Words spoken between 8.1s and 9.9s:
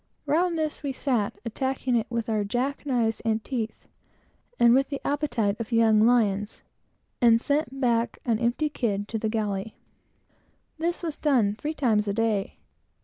an empty kid to the galley.